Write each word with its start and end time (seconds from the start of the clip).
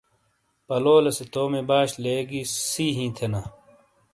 پلولے 0.67 1.11
سے 1.17 1.23
تومی 1.33 1.61
باش 1.69 1.89
لیگی 2.03 2.41
سی 2.71 2.87
ھی 2.97 3.05
تھے 3.15 3.27
نا 3.33 3.41